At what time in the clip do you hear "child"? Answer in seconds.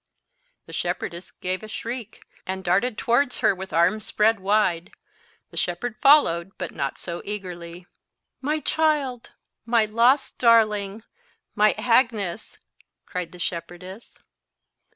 8.61-9.33